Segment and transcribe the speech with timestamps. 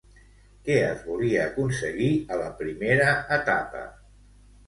[0.67, 3.85] Què es volia aconseguir a la primera etapa?